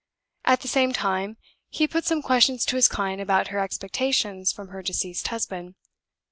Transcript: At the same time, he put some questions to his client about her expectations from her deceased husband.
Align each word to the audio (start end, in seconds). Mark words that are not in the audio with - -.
At 0.45 0.61
the 0.61 0.67
same 0.67 0.93
time, 0.93 1.37
he 1.69 1.87
put 1.87 2.05
some 2.05 2.23
questions 2.23 2.65
to 2.65 2.75
his 2.75 2.87
client 2.87 3.21
about 3.21 3.49
her 3.49 3.59
expectations 3.59 4.51
from 4.51 4.69
her 4.69 4.81
deceased 4.81 5.27
husband. 5.27 5.75